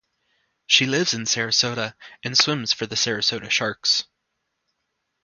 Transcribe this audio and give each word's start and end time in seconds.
She 0.65 0.87
lives 0.87 1.13
in 1.13 1.25
Sarasota 1.25 1.93
and 2.23 2.35
swims 2.35 2.73
for 2.73 2.87
the 2.87 2.95
Sarasota 2.95 3.51
Sharks. 3.51 4.05